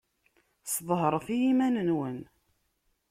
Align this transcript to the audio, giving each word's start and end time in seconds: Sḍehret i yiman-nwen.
Sḍehret 0.73 1.27
i 1.35 1.37
yiman-nwen. 1.41 2.19